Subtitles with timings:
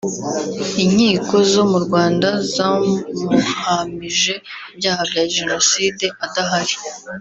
[0.83, 4.33] Inkiko zo mu Rwanda zamuhamije
[4.71, 6.75] ibyaha bya Jenoside adahari